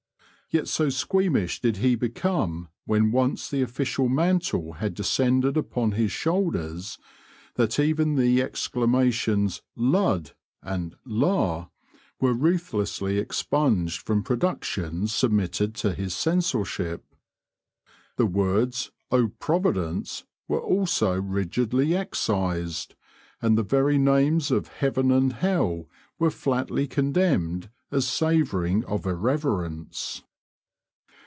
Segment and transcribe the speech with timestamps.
[0.53, 6.11] Yet so squeamish did he become when once the official mantle had descended upon his
[6.11, 6.97] shoulders,
[7.55, 11.69] that even the exclamations "lud!" and "la!"
[12.19, 17.05] were ruthlessly expunged from productions submitted to his censorship.
[18.17, 22.95] The words "Oh, Providence!" were also rigidly excised,
[23.41, 25.87] and the very names of heaven and hell
[26.19, 30.23] were flatly condemned as savouring of irreverence.